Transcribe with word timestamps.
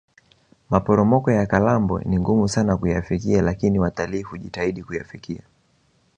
maporomoko 0.69 1.31
ya 1.31 1.45
kalambo 1.45 1.99
ni 1.99 2.19
ngumu 2.19 2.47
sana 2.47 2.77
kuyafikia 2.77 3.41
lakini 3.41 3.79
watalii 3.79 4.21
hujitahidi 4.21 4.83
kuyafikia 4.83 5.41